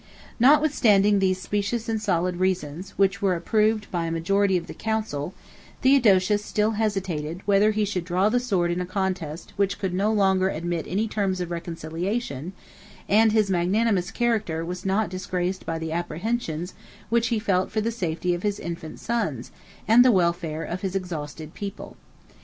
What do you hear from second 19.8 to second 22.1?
and the welfare of his exhausted people.